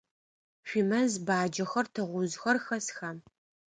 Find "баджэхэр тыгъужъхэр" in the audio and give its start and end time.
1.25-2.57